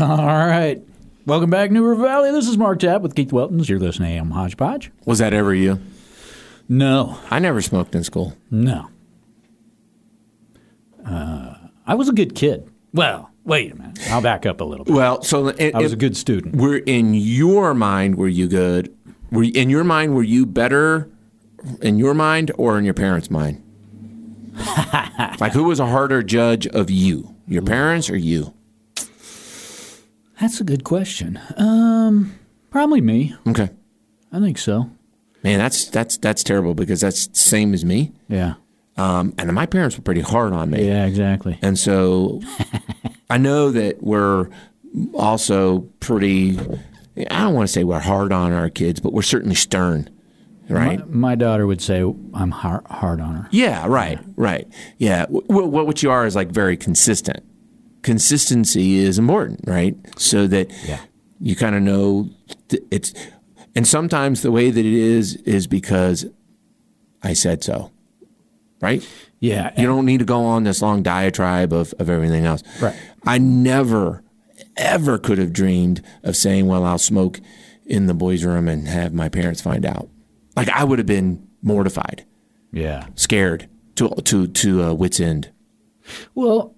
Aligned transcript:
All 0.00 0.16
right. 0.46 0.82
Welcome 1.26 1.50
back, 1.50 1.70
New 1.70 1.84
River 1.86 2.02
Valley. 2.04 2.30
This 2.30 2.48
is 2.48 2.58
Mark 2.58 2.80
Tapp 2.80 3.00
with 3.02 3.14
Keith 3.14 3.30
Weltons. 3.30 3.68
You're 3.68 3.78
listening 3.78 4.10
to 4.10 4.16
AM 4.16 4.30
Hodgepodge. 4.30 4.90
Was 5.06 5.18
that 5.20 5.32
ever 5.32 5.54
you? 5.54 5.80
No, 6.68 7.18
I 7.30 7.38
never 7.38 7.62
smoked 7.62 7.94
in 7.94 8.04
school. 8.04 8.36
no. 8.50 8.88
Uh, 11.04 11.54
I 11.86 11.94
was 11.94 12.08
a 12.08 12.12
good 12.12 12.34
kid. 12.34 12.68
Well, 12.92 13.30
wait 13.44 13.70
a 13.70 13.76
minute. 13.76 14.10
I'll 14.10 14.20
back 14.20 14.44
up 14.44 14.60
a 14.60 14.64
little 14.64 14.84
bit. 14.84 14.92
Well, 14.92 15.22
so 15.22 15.48
it, 15.48 15.72
I 15.72 15.78
was 15.80 15.92
a 15.92 15.96
good 15.96 16.16
student. 16.16 16.56
Were 16.56 16.78
in 16.78 17.14
your 17.14 17.74
mind 17.74 18.16
were 18.16 18.26
you 18.26 18.48
good? 18.48 18.92
Were 19.30 19.44
you- 19.44 19.52
in 19.54 19.70
your 19.70 19.84
mind 19.84 20.16
were 20.16 20.24
you 20.24 20.46
better 20.46 21.08
in 21.80 21.96
your 21.98 22.12
mind 22.12 22.50
or 22.58 22.76
in 22.76 22.84
your 22.84 22.94
parents' 22.94 23.30
mind? 23.30 23.62
like 25.38 25.52
who 25.52 25.62
was 25.64 25.78
a 25.78 25.86
harder 25.86 26.24
judge 26.24 26.66
of 26.66 26.90
you, 26.90 27.36
your 27.46 27.62
parents 27.62 28.10
or 28.10 28.16
you? 28.16 28.52
That's 30.40 30.60
a 30.60 30.64
good 30.64 30.84
question. 30.84 31.40
Um, 31.56 32.34
probably 32.70 33.00
me. 33.00 33.34
Okay, 33.46 33.70
I 34.32 34.40
think 34.40 34.58
so. 34.58 34.90
man, 35.42 35.58
that's 35.58 35.86
that's 35.86 36.18
that's 36.18 36.42
terrible 36.44 36.74
because 36.74 37.00
that's 37.00 37.26
the 37.28 37.38
same 37.38 37.72
as 37.74 37.84
me. 37.84 38.12
Yeah. 38.28 38.54
Um, 38.98 39.34
and 39.38 39.52
my 39.52 39.66
parents 39.66 39.96
were 39.96 40.02
pretty 40.02 40.22
hard 40.22 40.52
on 40.54 40.70
me. 40.70 40.86
Yeah, 40.86 41.04
exactly. 41.04 41.58
And 41.60 41.78
so 41.78 42.40
I 43.30 43.36
know 43.36 43.70
that 43.70 44.02
we're 44.02 44.48
also 45.14 45.80
pretty, 46.00 46.58
I 46.58 47.42
don't 47.42 47.52
want 47.54 47.66
to 47.68 47.72
say 47.72 47.84
we're 47.84 47.98
hard 47.98 48.32
on 48.32 48.52
our 48.54 48.70
kids, 48.70 49.00
but 49.00 49.12
we're 49.12 49.20
certainly 49.20 49.54
stern, 49.54 50.08
right? 50.70 50.98
My, 51.10 51.28
my 51.30 51.34
daughter 51.34 51.66
would 51.66 51.82
say 51.82 52.00
I'm 52.00 52.50
hard, 52.50 52.86
hard 52.86 53.20
on 53.20 53.34
her. 53.36 53.48
yeah, 53.50 53.86
right, 53.86 54.18
right. 54.36 54.66
Yeah. 54.96 55.26
W- 55.26 55.46
w- 55.46 55.68
what 55.68 56.02
you 56.02 56.10
are 56.10 56.24
is 56.26 56.34
like 56.34 56.48
very 56.50 56.78
consistent. 56.78 57.44
Consistency 58.06 58.98
is 58.98 59.18
important, 59.18 59.60
right? 59.66 59.96
So 60.16 60.46
that 60.46 60.70
Yeah. 60.86 61.00
you 61.40 61.56
kind 61.56 61.74
of 61.74 61.82
know 61.82 62.30
th- 62.68 62.84
it's, 62.92 63.12
and 63.74 63.84
sometimes 63.84 64.42
the 64.42 64.52
way 64.52 64.70
that 64.70 64.78
it 64.86 64.94
is 64.94 65.34
is 65.44 65.66
because 65.66 66.24
I 67.24 67.32
said 67.32 67.64
so, 67.64 67.90
right? 68.80 69.04
Yeah. 69.40 69.72
You 69.76 69.86
don't 69.86 70.06
need 70.06 70.20
to 70.20 70.24
go 70.24 70.44
on 70.44 70.62
this 70.62 70.80
long 70.80 71.02
diatribe 71.02 71.72
of, 71.72 71.94
of 71.98 72.08
everything 72.08 72.46
else. 72.46 72.62
Right. 72.80 72.94
I 73.26 73.38
never, 73.38 74.22
ever 74.76 75.18
could 75.18 75.38
have 75.38 75.52
dreamed 75.52 76.00
of 76.22 76.36
saying, 76.36 76.68
well, 76.68 76.84
I'll 76.84 76.98
smoke 76.98 77.40
in 77.86 78.06
the 78.06 78.14
boys' 78.14 78.44
room 78.44 78.68
and 78.68 78.86
have 78.86 79.12
my 79.12 79.28
parents 79.28 79.60
find 79.60 79.84
out. 79.84 80.08
Like 80.54 80.68
I 80.68 80.84
would 80.84 81.00
have 81.00 81.06
been 81.06 81.44
mortified, 81.60 82.24
yeah. 82.72 83.08
scared 83.16 83.68
to 83.96 84.08
to 84.26 84.46
to 84.46 84.82
uh, 84.84 84.92
wits 84.94 85.18
end. 85.18 85.50
Well, 86.36 86.74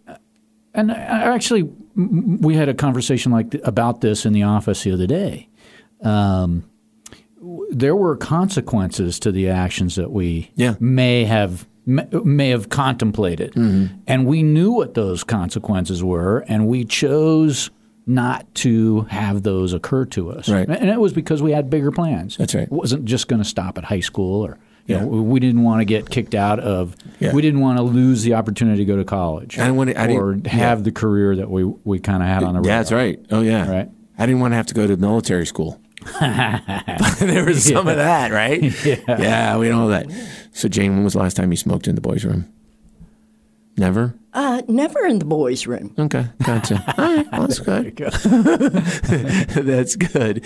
and 0.75 0.91
actually, 0.91 1.63
we 1.97 2.55
had 2.55 2.69
a 2.69 2.75
conversation 2.75 3.33
like 3.33 3.51
th- 3.51 3.63
about 3.67 4.01
this 4.01 4.25
in 4.27 4.33
the 4.33 4.43
office 4.45 4.83
the 4.85 4.93
other 4.93 5.07
day. 5.07 5.49
Um, 6.03 6.65
there 7.71 7.97
were 7.97 8.17
consequences 8.17 9.19
to 9.21 9.33
the 9.33 9.49
actions 9.49 9.97
that 9.97 10.11
we 10.11 10.51
Yeah. 10.57 10.75
may 10.81 11.25
have 11.25 11.67
may, 11.87 12.07
may 12.25 12.51
have 12.51 12.69
contemplated, 12.69 13.53
Mm-hmm. 13.55 13.95
and 14.07 14.27
we 14.27 14.43
knew 14.43 14.73
what 14.73 14.93
those 14.95 15.25
consequences 15.25 16.05
were, 16.05 16.45
and 16.49 16.67
we 16.69 16.85
chose 16.85 17.71
not 18.07 18.47
to 18.57 19.03
have 19.11 19.43
those 19.43 19.73
occur 19.73 20.05
to 20.07 20.31
us. 20.31 20.49
Right. 20.49 20.69
And 20.69 20.91
it 20.91 21.01
was 21.01 21.13
because 21.15 21.41
we 21.43 21.53
had 21.53 21.71
bigger 21.71 21.91
plans. 21.91 22.37
That's 22.37 22.55
right. 22.55 22.65
It 22.65 22.73
wasn't 22.73 23.05
just 23.07 23.27
going 23.29 23.43
to 23.43 23.49
stop 23.49 23.79
at 23.79 23.85
high 23.85 24.01
school 24.01 24.45
or. 24.45 24.59
You 24.89 24.95
Yeah. 24.97 25.01
know, 25.03 25.07
we 25.09 25.39
didn't 25.39 25.63
want 25.63 25.81
to 25.83 25.85
get 25.85 26.09
kicked 26.11 26.35
out 26.35 26.59
of. 26.59 26.97
Yeah. 27.21 27.33
We 27.33 27.43
didn't 27.43 27.61
want 27.61 27.77
to 27.79 27.83
lose 27.83 28.23
the 28.23 28.35
opportunity 28.35 28.79
to 28.79 28.85
go 28.85 28.97
to 28.97 29.05
college 29.05 29.59
I 29.59 29.71
wanna- 29.71 29.93
I 29.97 30.07
didn't- 30.09 30.47
or 30.47 30.49
have 30.49 30.83
the 30.83 30.91
career 30.93 31.37
that 31.37 31.51
we, 31.51 31.65
we 31.85 31.99
kind 32.01 32.23
of 32.23 32.29
had 32.29 32.43
on 32.43 32.55
the 32.55 32.61
road. 32.61 32.67
Yeah, 32.67 32.79
that's 32.79 32.91
right. 32.93 33.21
Oh 33.31 33.43
yeah. 33.43 33.71
Right. 33.71 33.89
I 34.19 34.27
didn't 34.27 34.41
want 34.41 34.53
to 34.53 34.57
have 34.57 34.67
to 34.67 34.75
go 34.75 34.87
to 34.87 34.97
military 34.97 35.47
school. 35.47 35.79
there 36.21 37.45
was 37.45 37.65
some 37.65 37.87
of 37.87 37.97
that, 37.97 38.33
right? 38.33 38.63
Yeah. 39.09 39.57
we 39.59 39.69
know 39.69 39.89
that. 39.91 40.07
So 40.53 40.69
Jane, 40.69 40.95
when 40.95 41.05
was 41.05 41.13
the 41.13 41.19
last 41.21 41.37
time 41.37 41.51
you 41.51 41.57
smoked 41.57 41.87
in 41.87 41.95
the 41.95 42.01
boys' 42.01 42.25
room? 42.25 42.47
Never. 43.79 44.13
Uh, 44.35 44.61
never 44.67 45.07
in 45.07 45.21
the 45.21 45.25
boys' 45.25 45.69
room. 45.69 45.95
Okay, 45.97 46.27
gotcha. 46.43 46.83
All 46.99 47.17
right, 47.17 47.27
well, 47.31 47.47
that's 47.47 47.61
good. 47.61 47.97
that's 49.55 49.95
good. 49.95 50.45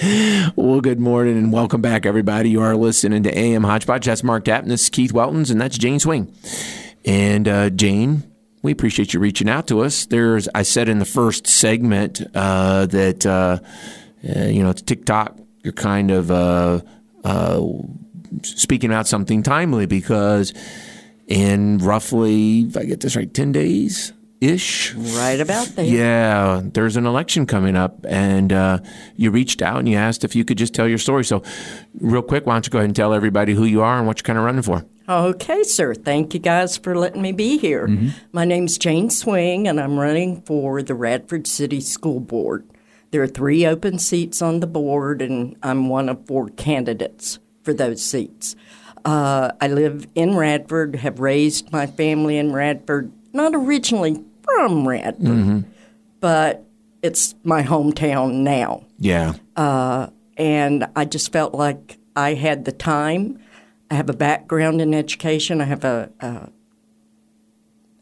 Well, 0.54 0.82
good 0.82 1.00
morning 1.00 1.38
and 1.38 1.50
welcome 1.50 1.80
back, 1.80 2.04
everybody. 2.04 2.50
You 2.50 2.60
are 2.60 2.76
listening 2.76 3.22
to 3.22 3.36
AM 3.36 3.64
Hodgepodge. 3.64 4.04
That's 4.04 4.22
Mark 4.22 4.46
and 4.48 4.70
this 4.70 4.82
is 4.82 4.90
Keith 4.90 5.14
Weltons, 5.14 5.50
and 5.50 5.58
that's 5.58 5.78
Jane 5.78 5.98
Swing. 5.98 6.30
And 7.06 7.48
uh, 7.48 7.70
Jane, 7.70 8.22
we 8.62 8.70
appreciate 8.70 9.14
you 9.14 9.20
reaching 9.20 9.48
out 9.48 9.66
to 9.68 9.80
us. 9.80 10.04
There's, 10.04 10.46
I 10.54 10.62
said 10.62 10.90
in 10.90 10.98
the 10.98 11.06
first 11.06 11.46
segment 11.46 12.20
uh, 12.34 12.84
that 12.86 13.24
uh, 13.24 13.60
uh, 14.28 14.44
you 14.44 14.62
know 14.62 14.68
it's 14.68 14.82
TikTok. 14.82 15.38
You're 15.62 15.72
kind 15.72 16.10
of 16.10 16.30
uh, 16.30 16.80
uh, 17.24 17.62
speaking 18.42 18.92
out 18.92 19.06
something 19.06 19.42
timely 19.42 19.86
because 19.86 20.52
in 21.32 21.78
roughly, 21.78 22.60
if 22.60 22.76
I 22.76 22.84
get 22.84 23.00
this 23.00 23.16
right, 23.16 23.32
ten 23.32 23.52
days 23.52 24.12
ish. 24.40 24.92
Right 24.94 25.40
about 25.40 25.68
there. 25.68 25.84
Yeah, 25.84 26.60
there's 26.62 26.96
an 26.96 27.06
election 27.06 27.46
coming 27.46 27.76
up, 27.76 28.04
and 28.08 28.52
uh, 28.52 28.80
you 29.16 29.30
reached 29.30 29.62
out 29.62 29.78
and 29.78 29.88
you 29.88 29.96
asked 29.96 30.24
if 30.24 30.36
you 30.36 30.44
could 30.44 30.58
just 30.58 30.74
tell 30.74 30.86
your 30.86 30.98
story. 30.98 31.24
So, 31.24 31.42
real 31.98 32.22
quick, 32.22 32.44
why 32.44 32.54
don't 32.54 32.66
you 32.66 32.70
go 32.70 32.78
ahead 32.78 32.88
and 32.90 32.96
tell 32.96 33.14
everybody 33.14 33.54
who 33.54 33.64
you 33.64 33.82
are 33.82 33.96
and 33.98 34.06
what 34.06 34.18
you're 34.18 34.24
kind 34.24 34.38
of 34.38 34.44
running 34.44 34.62
for? 34.62 34.84
Okay, 35.08 35.62
sir. 35.62 35.94
Thank 35.94 36.34
you 36.34 36.40
guys 36.40 36.76
for 36.76 36.96
letting 36.96 37.22
me 37.22 37.32
be 37.32 37.58
here. 37.58 37.88
My 38.32 38.44
name's 38.44 38.78
Jane 38.78 39.10
Swing, 39.10 39.66
and 39.66 39.80
I'm 39.80 39.98
running 39.98 40.42
for 40.42 40.82
the 40.82 40.94
Radford 40.94 41.46
City 41.46 41.80
School 41.80 42.20
Board. 42.20 42.68
There 43.10 43.22
are 43.22 43.28
three 43.28 43.66
open 43.66 43.98
seats 43.98 44.40
on 44.40 44.60
the 44.60 44.66
board, 44.66 45.20
and 45.20 45.56
I'm 45.62 45.88
one 45.88 46.08
of 46.08 46.26
four 46.26 46.48
candidates 46.48 47.38
for 47.62 47.74
those 47.74 48.02
seats. 48.02 48.54
Uh, 49.04 49.50
I 49.60 49.68
live 49.68 50.06
in 50.14 50.36
Radford, 50.36 50.96
have 50.96 51.18
raised 51.20 51.72
my 51.72 51.86
family 51.86 52.38
in 52.38 52.52
Radford, 52.52 53.10
not 53.32 53.52
originally 53.54 54.22
from 54.44 54.86
Radford, 54.86 55.64
but 56.20 56.64
it's 57.02 57.34
my 57.42 57.62
hometown 57.62 58.34
now. 58.42 58.84
Yeah, 58.98 59.34
and 60.36 60.86
I 60.94 61.04
just 61.04 61.32
felt 61.32 61.54
like 61.54 61.98
I 62.14 62.34
had 62.34 62.64
the 62.64 62.72
time. 62.72 63.38
I 63.90 63.94
have 63.94 64.08
a 64.08 64.14
background 64.14 64.80
in 64.80 64.94
education. 64.94 65.60
I 65.60 65.64
have 65.64 65.84
a, 65.84 66.10
a 66.20 66.48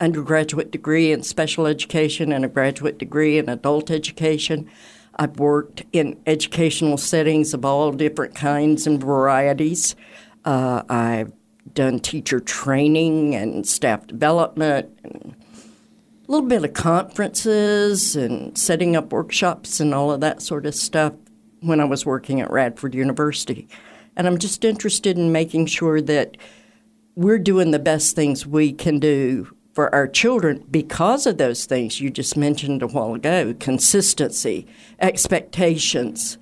undergraduate 0.00 0.70
degree 0.70 1.12
in 1.12 1.22
special 1.22 1.66
education 1.66 2.32
and 2.32 2.44
a 2.44 2.48
graduate 2.48 2.98
degree 2.98 3.38
in 3.38 3.48
adult 3.48 3.90
education. 3.90 4.68
I've 5.16 5.38
worked 5.38 5.82
in 5.92 6.18
educational 6.26 6.96
settings 6.96 7.52
of 7.52 7.64
all 7.64 7.92
different 7.92 8.34
kinds 8.34 8.86
and 8.86 9.00
varieties. 9.00 9.94
Uh, 10.44 10.82
I've 10.88 11.32
done 11.74 12.00
teacher 12.00 12.40
training 12.40 13.34
and 13.34 13.66
staff 13.66 14.06
development 14.06 14.98
and 15.04 15.34
a 16.28 16.32
little 16.32 16.48
bit 16.48 16.64
of 16.64 16.72
conferences 16.72 18.16
and 18.16 18.56
setting 18.56 18.96
up 18.96 19.12
workshops 19.12 19.80
and 19.80 19.94
all 19.94 20.10
of 20.10 20.20
that 20.20 20.42
sort 20.42 20.66
of 20.66 20.74
stuff 20.74 21.12
when 21.60 21.80
I 21.80 21.84
was 21.84 22.06
working 22.06 22.40
at 22.40 22.50
Radford 22.50 22.94
University. 22.94 23.68
And 24.16 24.26
I'm 24.26 24.38
just 24.38 24.64
interested 24.64 25.18
in 25.18 25.32
making 25.32 25.66
sure 25.66 26.00
that 26.00 26.36
we're 27.14 27.38
doing 27.38 27.70
the 27.70 27.78
best 27.78 28.16
things 28.16 28.46
we 28.46 28.72
can 28.72 28.98
do 28.98 29.54
for 29.74 29.94
our 29.94 30.08
children 30.08 30.64
because 30.70 31.26
of 31.26 31.38
those 31.38 31.64
things 31.64 32.00
you 32.00 32.10
just 32.10 32.36
mentioned 32.36 32.82
a 32.82 32.86
while 32.86 33.14
ago 33.14 33.54
consistency, 33.58 34.66
expectations, 34.98 36.38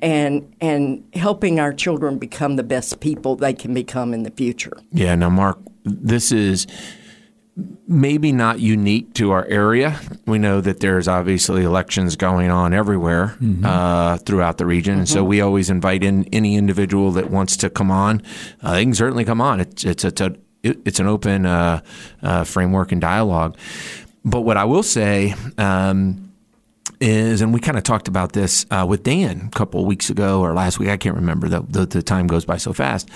and, 0.00 0.54
and 0.60 1.04
helping 1.14 1.58
our 1.60 1.72
children 1.72 2.18
become 2.18 2.56
the 2.56 2.62
best 2.62 3.00
people 3.00 3.36
they 3.36 3.52
can 3.52 3.74
become 3.74 4.14
in 4.14 4.22
the 4.22 4.30
future. 4.30 4.76
yeah. 4.92 5.14
Now, 5.14 5.30
Mark, 5.30 5.58
this 5.84 6.32
is 6.32 6.66
maybe 7.88 8.30
not 8.30 8.60
unique 8.60 9.14
to 9.14 9.32
our 9.32 9.44
area. 9.46 9.98
We 10.26 10.38
know 10.38 10.60
that 10.60 10.80
there's 10.80 11.08
obviously 11.08 11.64
elections 11.64 12.14
going 12.14 12.50
on 12.50 12.72
everywhere 12.72 13.36
uh, 13.64 14.18
throughout 14.18 14.58
the 14.58 14.66
region, 14.66 14.98
and 14.98 15.08
so 15.08 15.24
we 15.24 15.40
always 15.40 15.70
invite 15.70 16.04
in 16.04 16.24
any 16.32 16.54
individual 16.56 17.10
that 17.12 17.30
wants 17.30 17.56
to 17.58 17.70
come 17.70 17.90
on. 17.90 18.22
Uh, 18.62 18.74
they 18.74 18.84
can 18.84 18.94
certainly 18.94 19.24
come 19.24 19.40
on. 19.40 19.60
It's 19.60 19.84
it's 19.84 20.04
it's 20.04 20.20
a 20.20 20.36
it's 20.62 21.00
an 21.00 21.06
open 21.06 21.46
uh, 21.46 21.80
uh, 22.22 22.44
framework 22.44 22.92
and 22.92 23.00
dialogue. 23.00 23.56
But 24.24 24.42
what 24.42 24.56
I 24.56 24.64
will 24.64 24.82
say. 24.84 25.34
Um, 25.56 26.27
is, 27.00 27.40
and 27.40 27.52
we 27.52 27.60
kind 27.60 27.76
of 27.76 27.84
talked 27.84 28.08
about 28.08 28.32
this 28.32 28.66
uh, 28.70 28.84
with 28.88 29.02
Dan 29.02 29.48
a 29.52 29.56
couple 29.56 29.80
of 29.80 29.86
weeks 29.86 30.10
ago 30.10 30.40
or 30.40 30.52
last 30.54 30.78
week. 30.78 30.88
I 30.88 30.96
can't 30.96 31.16
remember. 31.16 31.48
The, 31.48 31.60
the, 31.60 31.86
the 31.86 32.02
time 32.02 32.26
goes 32.26 32.44
by 32.44 32.56
so 32.56 32.72
fast. 32.72 33.08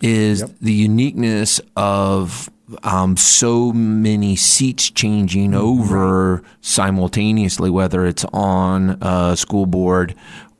Is 0.00 0.44
the 0.60 0.72
uniqueness 0.72 1.60
of 1.76 2.50
um, 2.82 3.16
so 3.16 3.72
many 3.72 4.36
seats 4.36 4.90
changing 4.90 5.54
over 5.54 6.42
simultaneously, 6.60 7.70
whether 7.70 8.06
it's 8.06 8.24
on 8.32 8.98
a 9.00 9.36
school 9.36 9.66
board 9.66 10.14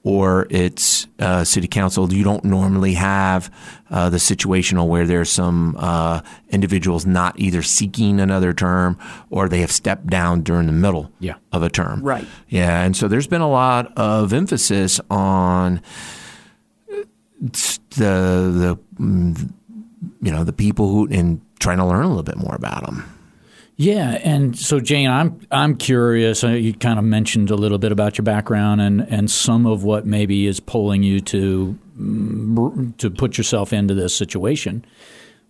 or 0.07 0.47
it's 0.51 1.07
uh, 1.19 1.43
city 1.45 1.67
council, 1.67 2.13
you 2.13 2.23
don't 2.23 2.45
normally 2.45 2.93
have 2.95 3.51
uh, 3.91 4.11
the 4.11 4.19
situational 4.19 4.87
where 4.87 5.07
there's 5.07 5.31
some 5.31 5.75
uh, 5.79 6.21
individuals 6.51 7.07
not 7.07 7.39
either 7.41 7.63
seeking 7.63 8.21
another 8.21 8.53
term 8.53 8.99
or 9.31 9.49
they 9.49 9.61
have 9.63 9.73
stepped 9.73 10.07
down 10.07 10.43
during 10.43 10.67
the 10.67 10.73
middle 10.73 11.11
Yeah. 11.21 11.37
of 11.53 11.63
a 11.63 11.71
term. 11.71 12.03
Right. 12.03 12.27
Yeah, 12.49 12.83
and 12.85 12.95
so 12.95 13.09
there's 13.09 13.27
been 13.27 13.41
a 13.41 13.51
lot 13.51 13.93
of 13.97 14.33
emphasis 14.35 15.01
on 15.11 15.81
the 17.41 17.79
the 17.97 18.79
mm, 19.03 19.53
you 20.23 20.33
know 20.33 20.45
the 20.45 20.53
people 20.53 20.89
who 20.91 21.09
and 21.11 21.41
trying 21.61 21.79
to 21.79 21.85
learn 21.87 22.05
a 22.05 22.09
little 22.09 22.23
bit 22.23 22.37
more 22.37 22.55
about 22.55 22.85
them. 22.85 23.05
Yeah, 23.77 24.21
and 24.23 24.57
so 24.57 24.79
Jane, 24.79 25.11
I'm 25.11 25.41
I'm 25.51 25.77
curious. 25.77 26.45
uh, 26.45 26.49
You 26.51 26.75
kind 26.75 26.99
of 26.99 27.05
mentioned 27.05 27.51
a 27.51 27.57
little 27.57 27.79
bit 27.79 27.91
about 27.91 28.17
your 28.17 28.23
background 28.25 28.81
and, 28.81 29.01
and 29.01 29.29
some 29.31 29.67
of 29.67 29.83
what 29.83 30.07
maybe 30.07 30.47
is 30.47 30.61
pulling 30.61 31.03
you 31.03 31.21
to 31.21 31.77
mm, 31.99 32.97
to 32.99 33.11
put 33.11 33.37
yourself 33.37 33.73
into 33.73 33.95
this 33.95 34.15
situation. 34.15 34.85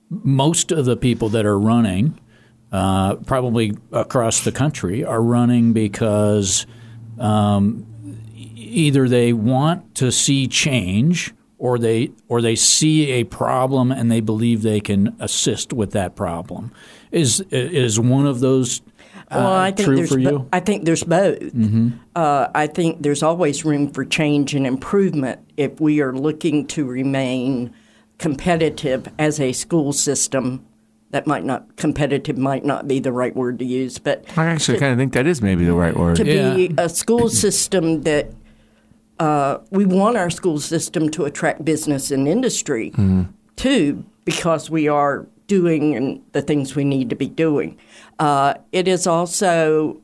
Most 0.09 0.73
of 0.73 0.87
the 0.87 0.97
people 0.97 1.29
that 1.31 1.45
are 1.45 1.59
running, 1.59 2.19
uh, 2.73 3.17
probably 3.17 3.77
across 3.93 4.41
the 4.41 4.53
country, 4.53 5.05
are 5.05 5.21
running 5.23 5.75
because 5.75 6.67
um, 7.19 7.87
either 8.57 9.07
they 9.07 9.35
want 9.35 9.95
to 9.97 10.11
see 10.11 10.47
change 10.47 11.35
or 11.59 11.79
they 11.79 12.11
or 12.29 12.41
they 12.41 12.57
see 12.57 13.11
a 13.13 13.25
problem 13.25 13.93
and 13.93 14.11
they 14.11 14.21
believe 14.21 14.63
they 14.63 14.81
can 14.81 15.15
assist 15.21 15.75
with 15.75 15.93
that 15.93 16.17
problem. 16.17 16.73
Is 17.15 17.41
is 17.51 17.99
one 18.01 18.27
of 18.27 18.41
those 18.41 18.81
uh, 19.31 19.37
Well, 19.39 19.53
I 19.53 19.71
think 19.71 19.87
true 19.87 19.97
there's 19.97 20.13
for 20.13 20.19
you? 20.19 20.29
Mm-hmm. 20.31 20.49
I 20.53 20.61
think 20.61 20.85
there's 20.85 21.05
both. 21.05 21.39
Uh, 22.17 22.49
I 22.55 22.67
think 22.67 23.03
there's 23.03 23.23
always 23.23 23.65
room 23.65 23.89
for 23.91 24.05
change 24.05 24.55
and 24.55 24.67
improvement 24.67 25.41
if 25.57 25.81
we 25.81 26.01
are 26.01 26.13
looking 26.13 26.67
to 26.69 26.85
remain 26.85 27.73
competitive 28.19 29.09
as 29.19 29.41
a 29.41 29.53
school 29.53 29.93
system. 29.93 30.65
That 31.11 31.29
might 31.29 31.45
not 31.45 31.77
competitive 31.77 32.37
might 32.37 32.65
not 32.65 32.89
be 32.89 32.99
the 32.99 33.13
right 33.13 33.37
word 33.37 33.61
to 33.61 33.65
use, 33.65 33.99
but 33.99 34.25
I 34.37 34.47
actually 34.47 34.79
kind 34.81 34.91
of 34.93 34.99
think 34.99 35.13
that 35.13 35.29
is 35.29 35.41
maybe 35.41 35.65
the 35.65 35.75
right 35.75 35.97
word. 35.97 36.17
to 36.17 36.25
Yeah. 36.27 36.55
be 36.57 36.75
a 36.77 36.89
school 36.89 37.29
system 37.45 38.03
that 38.03 38.33
uh, 39.21 39.59
we 39.71 39.85
want 39.85 40.17
our 40.17 40.29
school 40.31 40.59
system 40.59 41.09
to 41.11 41.25
attract 41.25 41.65
business 41.65 42.11
and 42.11 42.27
industry 42.27 42.93
too, 43.55 44.05
because 44.25 44.69
we 44.71 44.89
are 44.89 45.27
doing 45.47 45.95
and 45.95 46.23
the 46.33 46.43
things 46.43 46.75
we 46.75 46.85
need 46.85 47.11
to 47.11 47.17
be 47.17 47.29
doing. 47.29 47.79
Uh, 48.19 48.55
it 48.73 48.89
is 48.89 49.07
also 49.07 50.01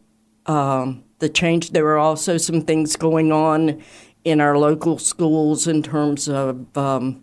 um, 0.46 1.04
the 1.18 1.28
change. 1.28 1.70
There 1.70 1.86
are 1.88 1.98
also 1.98 2.36
some 2.36 2.62
things 2.62 2.96
going 2.96 3.32
on 3.32 3.82
in 4.24 4.40
our 4.40 4.58
local 4.58 4.98
schools 4.98 5.66
in 5.66 5.82
terms 5.82 6.28
of 6.28 6.76
um, 6.76 7.22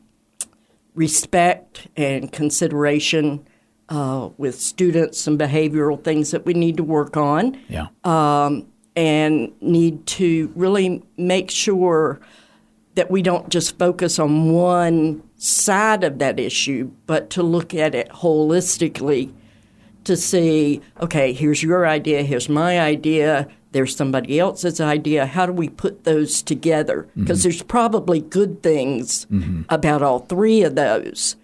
respect 0.96 1.88
and 1.96 2.31
consideration 2.31 3.48
uh, 3.90 4.30
with 4.38 4.60
students 4.60 5.28
and 5.28 5.40
behavioral 5.40 6.04
things 6.04 6.31
that 6.31 6.46
we 6.46 6.54
need 6.54 6.78
to 6.78 6.84
work 6.84 7.16
on 7.16 7.58
yeah. 7.69 7.88
um, 8.04 8.68
and 8.96 9.54
need 9.62 10.06
to 10.08 10.52
really 10.56 11.04
make 11.18 11.50
sure 11.52 12.19
that 12.97 13.11
we 13.11 13.21
don't 13.21 13.47
just 13.49 13.77
focus 13.77 14.17
on 14.17 14.51
one 14.51 15.21
side 15.35 16.03
of 16.03 16.17
that 16.17 16.39
issue, 16.39 16.89
but 17.05 17.29
to 17.29 17.44
look 17.44 17.75
at 17.75 17.94
it 17.94 18.09
holistically 18.09 19.31
to 20.03 20.17
see, 20.17 20.81
okay, 20.99 21.31
here's 21.31 21.61
your 21.61 21.85
idea, 21.85 22.23
here's 22.23 22.49
my 22.49 22.79
idea, 22.79 23.47
there's 23.71 23.95
somebody 23.95 24.39
else's 24.39 24.81
idea. 24.81 25.27
How 25.27 25.45
do 25.45 25.53
we 25.53 25.69
put 25.69 26.05
those 26.05 26.41
together? 26.41 27.07
Because 27.15 27.39
mm-hmm. 27.39 27.44
there's 27.44 27.61
probably 27.61 28.19
good 28.19 28.63
things 28.63 29.25
mm-hmm. 29.25 29.61
about 29.69 30.01
all 30.01 30.19
three 30.19 30.63
of 30.63 30.73
those 30.73 31.35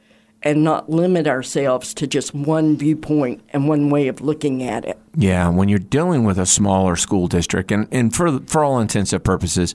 and 0.44 0.64
not 0.64 0.90
limit 0.90 1.26
ourselves 1.26 1.94
to 1.96 2.06
just 2.06 2.36
one 2.36 2.78
viewpoint 2.78 3.42
and 3.52 3.68
one 3.68 3.90
way 3.90 4.10
of 4.10 4.22
looking 4.22 4.62
at 4.62 4.86
it. 4.86 5.00
Yeah, 5.16 5.48
when 5.50 5.70
you're 5.70 5.80
dealing 5.80 6.26
with 6.26 6.38
a 6.38 6.46
smaller 6.46 6.96
school 6.96 7.28
district, 7.28 7.72
and, 7.72 7.88
and 7.92 8.14
for 8.14 8.40
for 8.42 8.64
all 8.64 8.80
intents 8.80 9.14
and 9.14 9.24
purposes, 9.24 9.74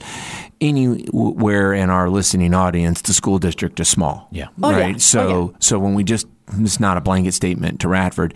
anywhere 0.61 1.73
in 1.73 1.91
our 1.91 2.11
listening 2.11 2.55
audience, 2.55 3.01
the 3.03 3.15
school 3.15 3.39
district 3.39 3.81
is 3.81 3.89
small. 3.89 4.29
Yeah. 4.31 4.49
Oh, 4.63 4.71
yeah. 4.71 4.77
right. 4.77 4.95
Oh, 4.95 4.99
So 4.99 5.55
so 5.59 5.79
when 5.79 5.95
we 5.95 6.05
just 6.05 6.27
it's 6.59 6.81
not 6.81 6.97
a 6.97 7.01
blanket 7.01 7.33
statement 7.33 7.81
to 7.81 7.89
Radford, 7.89 8.35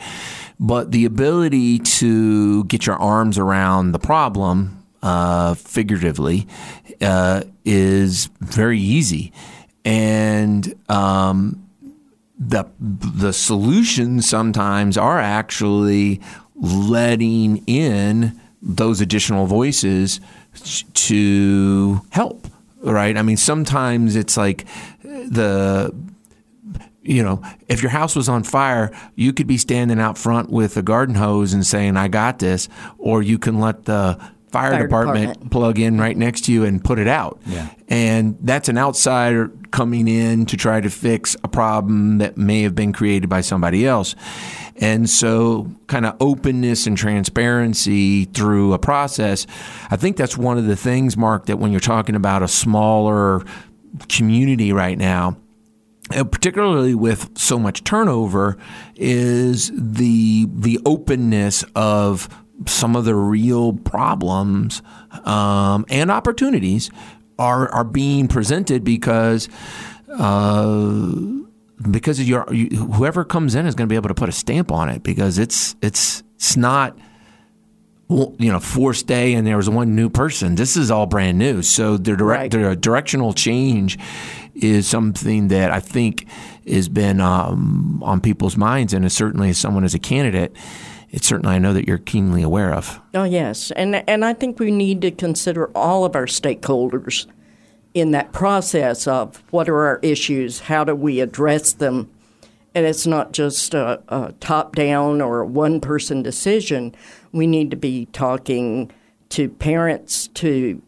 but 0.58 0.92
the 0.92 1.04
ability 1.04 1.78
to 1.80 2.64
get 2.64 2.86
your 2.86 2.96
arms 2.96 3.38
around 3.38 3.92
the 3.92 3.98
problem, 3.98 4.84
uh, 5.02 5.54
figuratively, 5.54 6.46
uh, 7.00 7.42
is 7.64 8.28
very 8.40 8.78
easy, 8.78 9.32
and 9.84 10.74
um, 10.88 11.61
the 12.48 12.64
the 12.78 13.32
solutions 13.32 14.28
sometimes 14.28 14.96
are 14.96 15.20
actually 15.20 16.20
letting 16.54 17.58
in 17.66 18.40
those 18.60 19.00
additional 19.00 19.46
voices 19.46 20.20
to 20.94 22.00
help 22.10 22.46
right? 22.82 23.16
I 23.16 23.22
mean 23.22 23.36
sometimes 23.36 24.16
it's 24.16 24.36
like 24.36 24.64
uh, 25.04 25.08
the 25.28 25.94
you 27.02 27.22
know 27.22 27.42
if 27.68 27.82
your 27.82 27.90
house 27.90 28.14
was 28.14 28.28
on 28.28 28.44
fire 28.44 28.92
you 29.16 29.32
could 29.32 29.46
be 29.46 29.58
standing 29.58 29.98
out 29.98 30.16
front 30.16 30.50
with 30.50 30.76
a 30.76 30.82
garden 30.82 31.16
hose 31.16 31.52
and 31.52 31.66
saying 31.66 31.96
i 31.96 32.06
got 32.06 32.38
this 32.38 32.68
or 32.96 33.22
you 33.22 33.40
can 33.40 33.58
let 33.58 33.86
the 33.86 34.16
fire, 34.52 34.70
Fire 34.72 34.82
department, 34.82 35.20
department. 35.32 35.50
plug 35.50 35.78
in 35.78 35.98
right 35.98 36.16
next 36.16 36.42
to 36.42 36.52
you 36.52 36.64
and 36.64 36.84
put 36.84 36.98
it 36.98 37.08
out 37.08 37.40
Yeah. 37.46 37.68
and 37.88 38.36
that's 38.42 38.68
an 38.68 38.76
outsider 38.78 39.50
coming 39.70 40.06
in 40.06 40.44
to 40.46 40.56
try 40.56 40.80
to 40.80 40.90
fix 40.90 41.34
a 41.42 41.48
problem 41.48 42.18
that 42.18 42.36
may 42.36 42.62
have 42.62 42.74
been 42.74 42.92
created 42.92 43.28
by 43.30 43.40
somebody 43.40 43.86
else. 43.86 44.14
And 44.76 45.08
so, 45.08 45.70
kind 45.86 46.04
of 46.06 46.16
openness 46.20 46.86
and 46.86 46.96
transparency 46.96 48.24
through 48.26 48.72
a 48.74 48.78
process, 48.78 49.46
I 49.90 49.96
think 49.96 50.16
that's 50.16 50.36
one 50.36 50.58
of 50.58 50.66
the 50.66 50.76
things, 50.76 51.16
Mark, 51.16 51.46
that 51.46 51.58
when 51.58 51.70
you're 51.70 51.80
talking 51.80 52.14
about 52.14 52.42
a 52.42 52.48
smaller 52.48 53.42
community 54.08 54.72
right 54.72 54.98
now, 54.98 55.36
uh, 56.14 56.24
particularly 56.24 56.94
with 56.94 57.30
so 57.38 57.58
much 57.58 57.84
turnover, 57.84 58.56
is 58.96 59.70
the 59.74 60.46
the 60.52 60.78
openness 60.84 61.64
of 61.76 62.28
some 62.66 62.96
of 62.96 63.04
the 63.04 63.14
real 63.14 63.72
problems 63.72 64.82
um, 65.24 65.84
and 65.88 66.10
opportunities 66.10 66.90
are 67.38 67.68
are 67.70 67.84
being 67.84 68.28
presented 68.28 68.84
because. 68.84 69.48
Uh, 70.10 71.14
because 71.90 72.22
your 72.28 72.46
you, 72.52 72.68
whoever 72.76 73.24
comes 73.24 73.54
in 73.54 73.66
is 73.66 73.74
going 73.74 73.88
to 73.88 73.92
be 73.92 73.96
able 73.96 74.08
to 74.08 74.14
put 74.14 74.28
a 74.28 74.32
stamp 74.32 74.70
on 74.70 74.88
it 74.88 75.02
because 75.02 75.38
it's 75.38 75.74
it's 75.82 76.22
it's 76.36 76.56
not 76.56 76.96
you 78.08 78.36
know 78.38 78.60
forced 78.60 79.06
day 79.06 79.32
and 79.34 79.46
there 79.46 79.56
was 79.56 79.68
one 79.70 79.96
new 79.96 80.08
person. 80.10 80.54
This 80.54 80.76
is 80.76 80.90
all 80.90 81.06
brand 81.06 81.38
new. 81.38 81.62
So 81.62 81.96
the 81.96 82.14
direct 82.16 82.54
Right. 82.54 82.62
the 82.62 82.76
directional 82.76 83.32
change 83.32 83.98
is 84.54 84.86
something 84.86 85.48
that 85.48 85.70
I 85.72 85.80
think 85.80 86.26
has 86.68 86.88
been 86.88 87.20
um, 87.20 88.00
on 88.04 88.20
people's 88.20 88.56
minds, 88.56 88.92
and 88.92 89.04
is 89.04 89.14
certainly 89.14 89.50
as 89.50 89.58
someone 89.58 89.82
as 89.82 89.94
a 89.94 89.98
candidate, 89.98 90.54
it's 91.12 91.26
certainly 91.26 91.54
I 91.54 91.58
know 91.58 91.74
that 91.74 91.86
you're 91.86 91.98
keenly 91.98 92.42
aware 92.42 92.72
of. 92.72 93.00
Oh 93.14 93.24
yes, 93.24 93.70
and 93.72 94.02
and 94.08 94.24
I 94.24 94.32
think 94.32 94.58
we 94.58 94.70
need 94.70 95.02
to 95.02 95.10
consider 95.10 95.66
all 95.76 96.04
of 96.04 96.16
our 96.16 96.26
stakeholders 96.26 97.26
in 97.94 98.12
that 98.12 98.32
process 98.32 99.06
of 99.06 99.42
what 99.50 99.68
are 99.68 99.86
our 99.86 100.00
issues, 100.02 100.60
how 100.60 100.82
do 100.82 100.94
we 100.94 101.20
address 101.20 101.74
them, 101.74 102.10
and 102.74 102.86
it's 102.86 103.06
not 103.06 103.32
just 103.32 103.74
a, 103.74 104.02
a 104.08 104.32
top 104.40 104.74
down 104.74 105.20
or 105.20 105.40
a 105.40 105.46
one 105.46 105.80
person 105.80 106.22
decision. 106.22 106.94
We 107.30 107.46
need 107.46 107.70
to 107.70 107.76
be 107.76 108.06
talking 108.06 108.90
to 109.30 109.50
parents, 109.50 110.28
to 110.28 110.80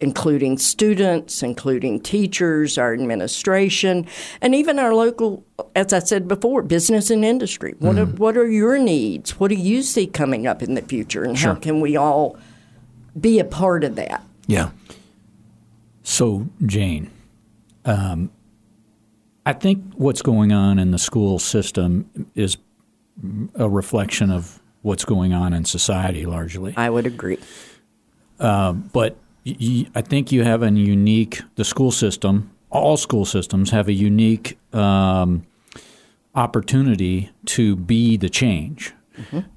including 0.00 0.56
students, 0.58 1.42
including 1.42 2.00
teachers, 2.00 2.78
our 2.78 2.92
administration, 2.94 4.06
and 4.40 4.54
even 4.54 4.78
our 4.78 4.94
local, 4.94 5.44
as 5.76 5.92
I 5.92 5.98
said 5.98 6.26
before, 6.26 6.62
business 6.62 7.10
and 7.10 7.24
industry. 7.24 7.74
What 7.78 7.98
are, 7.98 8.06
what 8.06 8.36
are 8.36 8.48
your 8.48 8.78
needs? 8.78 9.38
What 9.38 9.48
do 9.48 9.54
you 9.56 9.82
see 9.82 10.06
coming 10.06 10.46
up 10.46 10.62
in 10.62 10.74
the 10.74 10.82
future, 10.82 11.22
and 11.22 11.36
how 11.36 11.54
can 11.54 11.80
we 11.80 11.96
all 11.96 12.38
be 13.18 13.38
a 13.38 13.44
part 13.44 13.84
of 13.84 13.96
that? 13.96 14.24
Yeah. 14.46 14.70
So, 16.02 16.48
Jane, 16.64 17.10
um, 17.84 18.30
I 19.44 19.52
think 19.52 19.84
what's 19.94 20.22
going 20.22 20.52
on 20.52 20.78
in 20.78 20.90
the 20.90 20.98
school 20.98 21.38
system 21.38 22.28
is 22.34 22.56
a 23.54 23.68
reflection 23.68 24.30
of 24.30 24.60
what's 24.82 25.04
going 25.04 25.32
on 25.34 25.52
in 25.52 25.64
society 25.66 26.24
largely. 26.24 26.72
I 26.76 26.88
would 26.88 27.06
agree. 27.06 27.38
But 28.38 28.88
y- 28.92 28.92
y- 28.92 29.16
I 29.46 30.02
think 30.02 30.32
you 30.32 30.44
have 30.44 30.62
a 30.62 30.70
unique, 30.70 31.40
the 31.56 31.64
school 31.64 31.90
system, 31.90 32.50
all 32.70 32.96
school 32.96 33.24
systems 33.24 33.70
have 33.70 33.88
a 33.88 33.92
unique 33.92 34.58
um, 34.72 35.46
opportunity 36.34 37.30
to 37.46 37.76
be 37.76 38.16
the 38.16 38.28
change. 38.28 38.92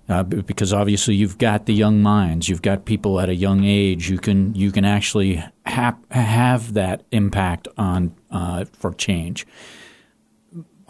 uh, 0.09 0.23
because 0.23 0.73
obviously 0.73 1.15
you've 1.15 1.37
got 1.37 1.67
the 1.67 1.73
young 1.73 2.01
minds, 2.01 2.49
you've 2.49 2.61
got 2.61 2.85
people 2.85 3.19
at 3.19 3.29
a 3.29 3.35
young 3.35 3.63
age. 3.63 4.09
You 4.09 4.17
can 4.17 4.53
you 4.55 4.71
can 4.71 4.83
actually 4.83 5.43
ha- 5.65 5.95
have 6.11 6.73
that 6.73 7.03
impact 7.11 7.67
on 7.77 8.13
uh, 8.31 8.65
for 8.73 8.93
change. 8.93 9.45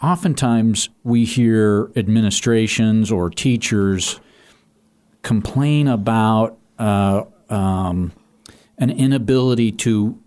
Oftentimes, 0.02 0.88
we 1.04 1.24
hear 1.24 1.90
administrations 1.94 3.12
or 3.12 3.30
teachers 3.30 4.20
complain 5.22 5.86
about 5.86 6.58
uh, 6.78 7.24
um, 7.48 8.12
an 8.78 8.90
inability 8.90 9.72
to 9.72 10.18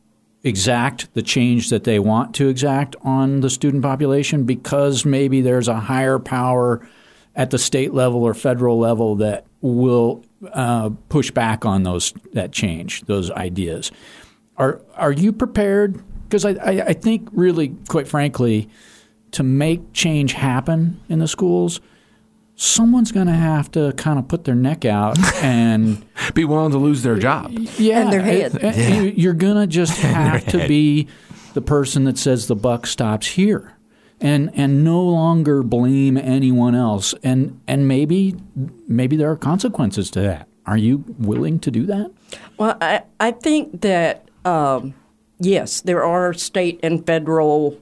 exact 0.43 1.13
the 1.13 1.21
change 1.21 1.69
that 1.69 1.83
they 1.83 1.99
want 1.99 2.33
to 2.35 2.47
exact 2.47 2.95
on 3.01 3.41
the 3.41 3.49
student 3.49 3.83
population 3.83 4.43
because 4.43 5.05
maybe 5.05 5.41
there's 5.41 5.67
a 5.67 5.79
higher 5.79 6.19
power 6.19 6.87
at 7.35 7.51
the 7.51 7.57
state 7.57 7.93
level 7.93 8.23
or 8.23 8.33
federal 8.33 8.79
level 8.79 9.15
that 9.15 9.45
will 9.61 10.23
uh, 10.53 10.89
push 11.09 11.31
back 11.31 11.65
on 11.65 11.83
those 11.83 12.13
that 12.33 12.51
change, 12.51 13.01
those 13.03 13.29
ideas. 13.31 13.91
Are 14.57 14.81
are 14.95 15.11
you 15.11 15.31
prepared? 15.31 16.01
Because 16.23 16.45
I, 16.45 16.51
I, 16.51 16.81
I 16.87 16.93
think 16.93 17.29
really, 17.31 17.75
quite 17.87 18.07
frankly, 18.07 18.69
to 19.31 19.43
make 19.43 19.93
change 19.93 20.33
happen 20.33 20.99
in 21.09 21.19
the 21.19 21.27
schools, 21.27 21.79
someone's 22.59 23.11
going 23.11 23.27
to 23.27 23.33
have 23.33 23.71
to 23.71 23.93
kind 23.97 24.17
of 24.19 24.27
put 24.27 24.43
their 24.43 24.55
neck 24.55 24.83
out 24.83 25.17
and 25.43 26.03
Be 26.33 26.43
willing 26.43 26.71
to 26.71 26.77
lose 26.79 27.03
their 27.03 27.17
job. 27.17 27.51
yeah, 27.77 28.01
And 28.01 28.11
their 28.11 28.21
head. 28.21 28.55
it- 28.55 28.63
it- 28.63 29.03
you- 29.03 29.13
You're 29.15 29.33
going 29.33 29.55
to 29.57 29.67
just 29.67 29.97
have 30.01 30.45
to 30.47 30.67
be 30.67 31.07
the 31.53 31.61
person 31.61 32.03
that 32.05 32.17
says 32.17 32.47
the 32.47 32.55
buck 32.55 32.85
stops 32.87 33.27
here. 33.27 33.73
And, 34.19 34.49
and 34.55 34.83
no 34.83 34.99
longer 35.03 35.61
blame 35.61 36.17
anyone 36.17 36.73
else 36.73 37.13
and 37.23 37.61
and 37.67 37.87
maybe 37.87 38.33
maybe 38.87 39.15
there 39.15 39.29
are 39.29 39.35
consequences 39.35 40.09
to 40.09 40.21
that. 40.21 40.47
Are 40.65 40.75
you 40.75 41.03
willing 41.19 41.59
to 41.59 41.69
do 41.69 41.85
that? 41.85 42.11
Well, 42.57 42.75
I, 42.81 43.03
I 43.19 43.29
think 43.29 43.81
that, 43.81 44.27
um, 44.43 44.95
yes, 45.39 45.81
there 45.81 46.03
are 46.03 46.33
state 46.33 46.79
and 46.81 47.05
federal 47.05 47.79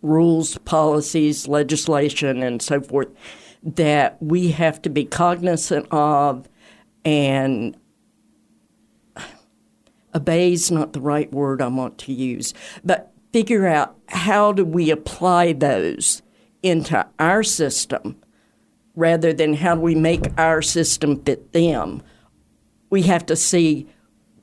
rules, 0.00 0.56
policies, 0.58 1.46
legislation, 1.46 2.42
and 2.42 2.62
so 2.62 2.80
forth 2.80 3.08
that 3.62 4.20
we 4.22 4.52
have 4.52 4.80
to 4.82 4.88
be 4.88 5.04
cognizant 5.04 5.86
of 5.90 6.48
and 7.04 7.76
obey 10.14 10.52
is 10.52 10.70
not 10.70 10.92
the 10.92 11.00
right 11.00 11.32
word 11.32 11.60
I 11.60 11.68
want 11.68 11.98
to 11.98 12.12
use, 12.12 12.54
but 12.84 13.12
figure 13.32 13.66
out 13.66 13.96
how 14.08 14.52
do 14.52 14.64
we 14.64 14.90
apply 14.90 15.52
those 15.52 16.22
into 16.62 17.06
our 17.18 17.42
system 17.42 18.16
rather 18.94 19.32
than 19.32 19.54
how 19.54 19.74
do 19.74 19.80
we 19.80 19.94
make 19.94 20.26
our 20.38 20.60
system 20.60 21.22
fit 21.22 21.52
them 21.52 22.02
we 22.90 23.02
have 23.02 23.26
to 23.26 23.36
see 23.36 23.86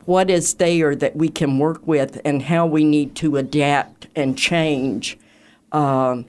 what 0.05 0.29
is 0.29 0.55
there 0.55 0.95
that 0.95 1.15
we 1.15 1.29
can 1.29 1.57
work 1.57 1.85
with 1.87 2.21
and 2.23 2.43
how 2.43 2.65
we 2.65 2.83
need 2.83 3.15
to 3.15 3.37
adapt 3.37 4.07
and 4.15 4.37
change. 4.37 5.17
Um, 5.71 6.25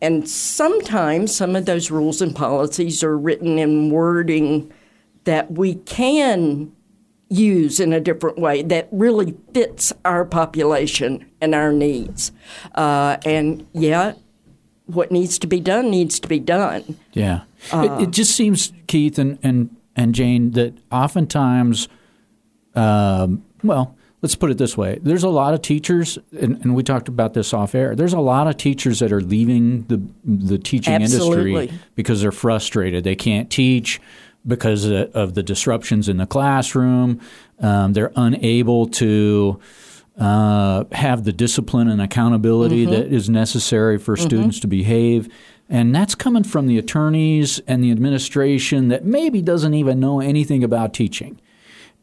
and 0.00 0.28
sometimes 0.28 1.34
some 1.34 1.56
of 1.56 1.66
those 1.66 1.90
rules 1.90 2.20
and 2.20 2.34
policies 2.34 3.02
are 3.02 3.16
written 3.16 3.58
in 3.58 3.90
wording 3.90 4.72
that 5.24 5.52
we 5.52 5.76
can 5.76 6.72
use 7.28 7.80
in 7.80 7.92
a 7.92 8.00
different 8.00 8.38
way 8.38 8.62
that 8.62 8.88
really 8.92 9.34
fits 9.52 9.92
our 10.04 10.24
population 10.24 11.24
and 11.40 11.54
our 11.54 11.72
needs. 11.72 12.32
Uh, 12.74 13.16
and 13.24 13.66
yeah, 13.72 14.12
what 14.86 15.10
needs 15.10 15.38
to 15.38 15.46
be 15.46 15.60
done 15.60 15.90
needs 15.90 16.20
to 16.20 16.28
be 16.28 16.38
done. 16.38 16.98
Yeah. 17.12 17.42
it, 17.72 18.02
it 18.02 18.10
just 18.10 18.36
seems, 18.36 18.72
Keith 18.86 19.18
and, 19.18 19.38
and, 19.42 19.74
and 19.96 20.14
Jane, 20.14 20.50
that 20.52 20.74
oftentimes, 20.92 21.88
um, 22.74 23.44
well, 23.62 23.96
let's 24.24 24.34
put 24.34 24.50
it 24.50 24.56
this 24.56 24.74
way 24.74 24.98
there's 25.02 25.22
a 25.22 25.28
lot 25.28 25.52
of 25.52 25.60
teachers, 25.60 26.18
and, 26.40 26.56
and 26.62 26.74
we 26.74 26.82
talked 26.82 27.08
about 27.08 27.34
this 27.34 27.52
off 27.52 27.74
air, 27.74 27.94
there's 27.94 28.14
a 28.14 28.20
lot 28.20 28.46
of 28.46 28.56
teachers 28.56 29.00
that 29.00 29.12
are 29.12 29.20
leaving 29.20 29.82
the, 29.82 30.00
the 30.24 30.56
teaching 30.56 30.94
Absolutely. 30.94 31.52
industry 31.52 31.80
because 31.94 32.22
they're 32.22 32.32
frustrated. 32.32 33.04
They 33.04 33.16
can't 33.16 33.50
teach 33.50 34.00
because 34.46 34.86
of 34.86 35.34
the 35.34 35.42
disruptions 35.42 36.08
in 36.08 36.16
the 36.16 36.26
classroom. 36.26 37.20
Um, 37.60 37.92
they're 37.92 38.12
unable 38.16 38.86
to 38.88 39.60
uh, 40.18 40.84
have 40.92 41.24
the 41.24 41.32
discipline 41.32 41.88
and 41.88 42.00
accountability 42.00 42.86
that 42.86 43.12
is 43.12 43.28
necessary 43.28 43.98
for 43.98 44.16
students 44.16 44.58
to 44.60 44.66
behave. 44.66 45.28
And 45.68 45.94
that's 45.94 46.14
coming 46.14 46.44
from 46.44 46.66
the 46.66 46.78
attorneys 46.78 47.58
and 47.66 47.84
the 47.84 47.90
administration 47.90 48.88
that 48.88 49.04
maybe 49.04 49.42
doesn't 49.42 49.74
even 49.74 50.00
know 50.00 50.20
anything 50.20 50.64
about 50.64 50.94
teaching. 50.94 51.40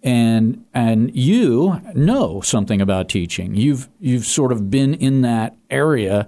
And 0.04 0.66
and 0.74 1.16
you 1.16 1.80
know 1.94 2.42
something 2.42 2.82
about 2.82 3.08
teaching. 3.08 3.54
You've 3.54 3.88
you've 4.00 4.26
sort 4.26 4.52
of 4.52 4.72
been 4.72 4.96
in 4.96 5.22
that 5.22 5.56
area, 5.70 6.28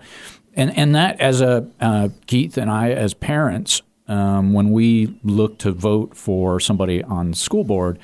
and 0.54 0.78
and 0.78 0.94
that 0.94 1.20
as 1.20 1.42
a 1.42 1.68
uh, 1.82 2.10
Keith 2.28 2.58
and 2.58 2.70
I 2.70 2.92
as 2.92 3.16
parents, 3.16 3.82
um, 4.08 4.54
when 4.54 4.72
we 4.72 5.18
look 5.24 5.58
to 5.60 5.72
vote 5.72 6.16
for 6.16 6.60
somebody 6.60 7.04
on 7.04 7.32
the 7.32 7.36
school 7.36 7.64
board, 7.64 7.98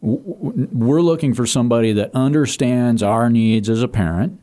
w- 0.00 0.22
we're 0.72 1.02
looking 1.02 1.34
for 1.34 1.44
somebody 1.44 1.92
that 1.92 2.10
understands 2.14 3.02
our 3.02 3.28
needs 3.28 3.68
as 3.68 3.82
a 3.82 3.88
parent 3.88 4.40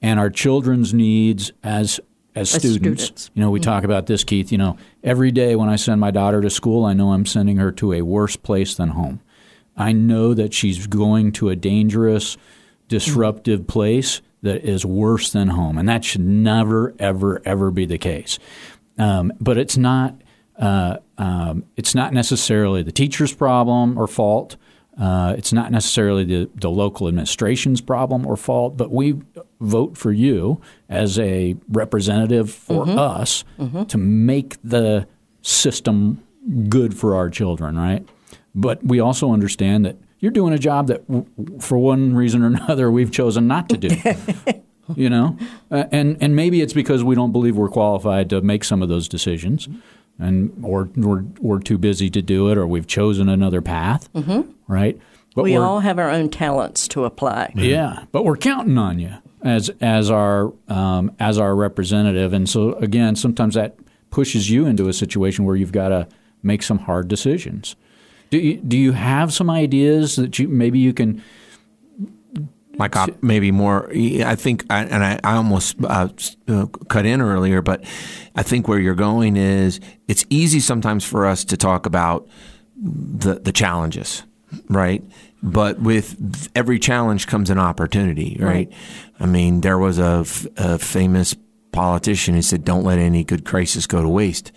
and 0.00 0.20
our 0.20 0.30
children's 0.30 0.94
needs 0.94 1.50
as 1.64 1.98
as 2.36 2.54
As 2.54 2.60
students. 2.62 3.02
students. 3.02 3.30
You 3.34 3.42
know, 3.42 3.50
we 3.50 3.58
talk 3.58 3.82
about 3.82 4.06
this, 4.06 4.22
Keith. 4.22 4.52
You 4.52 4.58
know, 4.58 4.76
every 5.02 5.32
day 5.32 5.56
when 5.56 5.68
I 5.68 5.74
send 5.74 6.00
my 6.00 6.12
daughter 6.12 6.40
to 6.40 6.50
school, 6.50 6.84
I 6.84 6.92
know 6.92 7.10
I'm 7.10 7.26
sending 7.26 7.56
her 7.56 7.72
to 7.72 7.94
a 7.94 8.02
worse 8.02 8.36
place 8.36 8.76
than 8.76 8.90
home. 8.90 9.18
I 9.76 9.92
know 9.92 10.34
that 10.34 10.52
she's 10.52 10.86
going 10.86 11.32
to 11.32 11.48
a 11.48 11.56
dangerous, 11.56 12.36
disruptive 12.88 13.66
place 13.66 14.20
that 14.42 14.64
is 14.64 14.84
worse 14.84 15.30
than 15.30 15.48
home, 15.48 15.78
and 15.78 15.88
that 15.88 16.04
should 16.04 16.22
never, 16.22 16.94
ever, 16.98 17.40
ever 17.44 17.70
be 17.70 17.86
the 17.86 17.98
case. 17.98 18.38
Um, 18.98 19.32
but 19.40 19.58
it's 19.58 19.76
not. 19.76 20.20
Uh, 20.58 20.98
um, 21.16 21.64
it's 21.76 21.94
not 21.94 22.12
necessarily 22.12 22.82
the 22.82 22.92
teacher's 22.92 23.32
problem 23.32 23.96
or 23.98 24.06
fault. 24.06 24.56
Uh, 24.98 25.34
it's 25.38 25.54
not 25.54 25.70
necessarily 25.72 26.24
the, 26.24 26.50
the 26.54 26.68
local 26.70 27.08
administration's 27.08 27.80
problem 27.80 28.26
or 28.26 28.36
fault, 28.36 28.76
but 28.76 28.90
we 28.90 29.18
vote 29.60 29.96
for 29.96 30.12
you 30.12 30.60
as 30.90 31.18
a 31.18 31.56
representative 31.70 32.50
for 32.50 32.86
us 32.98 33.44
to 33.88 33.96
make 33.96 34.58
the 34.62 35.06
system 35.40 36.22
good 36.68 36.94
for 36.94 37.14
our 37.14 37.30
children, 37.30 37.78
right? 37.78 38.06
But 38.60 38.84
we 38.84 39.00
also 39.00 39.32
understand 39.32 39.84
that 39.86 39.96
you're 40.18 40.32
doing 40.32 40.52
a 40.52 40.58
job 40.58 40.88
that, 40.88 41.06
w- 41.08 41.26
for 41.60 41.78
one 41.78 42.14
reason 42.14 42.42
or 42.42 42.46
another, 42.48 42.90
we've 42.90 43.10
chosen 43.10 43.46
not 43.46 43.68
to 43.70 43.76
do. 43.78 43.88
you 44.96 45.08
know, 45.08 45.36
uh, 45.70 45.84
and 45.92 46.16
and 46.20 46.34
maybe 46.36 46.60
it's 46.60 46.72
because 46.72 47.02
we 47.04 47.14
don't 47.14 47.32
believe 47.32 47.56
we're 47.56 47.68
qualified 47.68 48.28
to 48.30 48.40
make 48.40 48.64
some 48.64 48.82
of 48.82 48.88
those 48.88 49.08
decisions, 49.08 49.68
and 50.18 50.52
or 50.62 50.88
we're 50.96 51.22
we're 51.40 51.60
too 51.60 51.78
busy 51.78 52.10
to 52.10 52.20
do 52.22 52.48
it, 52.50 52.58
or 52.58 52.66
we've 52.66 52.86
chosen 52.86 53.28
another 53.28 53.62
path, 53.62 54.08
right? 54.68 54.98
But 55.34 55.44
we 55.44 55.56
all 55.56 55.78
have 55.80 55.98
our 55.98 56.10
own 56.10 56.28
talents 56.28 56.88
to 56.88 57.04
apply. 57.04 57.52
yeah, 57.56 58.04
but 58.12 58.24
we're 58.24 58.36
counting 58.36 58.76
on 58.78 58.98
you 58.98 59.14
as 59.42 59.70
as 59.80 60.10
our 60.10 60.52
um, 60.68 61.12
as 61.20 61.38
our 61.38 61.54
representative, 61.54 62.32
and 62.32 62.48
so 62.48 62.74
again, 62.74 63.14
sometimes 63.16 63.54
that 63.54 63.76
pushes 64.10 64.50
you 64.50 64.66
into 64.66 64.88
a 64.88 64.92
situation 64.92 65.44
where 65.44 65.54
you've 65.54 65.70
got 65.72 65.88
to 65.90 66.08
make 66.42 66.64
some 66.64 66.78
hard 66.80 67.06
decisions. 67.06 67.76
Do 68.30 68.38
you, 68.38 68.56
do 68.58 68.78
you 68.78 68.92
have 68.92 69.32
some 69.32 69.50
ideas 69.50 70.16
that 70.16 70.38
you 70.38 70.48
maybe 70.48 70.78
you 70.78 70.92
can? 70.92 71.22
like 72.80 72.96
op- 72.96 73.22
maybe 73.22 73.50
more. 73.52 73.90
I 73.92 74.34
think, 74.34 74.64
I, 74.70 74.84
and 74.84 75.04
I, 75.04 75.20
I 75.22 75.36
almost 75.36 75.76
uh, 75.84 76.08
uh, 76.48 76.66
cut 76.88 77.06
in 77.06 77.20
earlier, 77.20 77.60
but 77.62 77.84
I 78.34 78.42
think 78.42 78.66
where 78.66 78.78
you're 78.78 78.94
going 78.94 79.36
is 79.36 79.80
it's 80.08 80.24
easy 80.30 80.60
sometimes 80.60 81.04
for 81.04 81.26
us 81.26 81.44
to 81.44 81.56
talk 81.56 81.86
about 81.86 82.26
the 82.82 83.34
the 83.34 83.52
challenges, 83.52 84.22
right? 84.68 85.04
But 85.42 85.80
with 85.80 86.48
every 86.56 86.78
challenge 86.78 87.26
comes 87.26 87.50
an 87.50 87.58
opportunity, 87.58 88.36
right? 88.40 88.72
I 89.18 89.26
mean, 89.26 89.60
there 89.60 89.78
was 89.78 89.98
a, 89.98 90.22
f- 90.24 90.46
a 90.56 90.78
famous 90.78 91.34
politician 91.72 92.34
who 92.34 92.42
said, 92.42 92.64
"Don't 92.64 92.84
let 92.84 92.98
any 92.98 93.24
good 93.24 93.44
crisis 93.44 93.86
go 93.86 94.02
to 94.02 94.08
waste," 94.08 94.52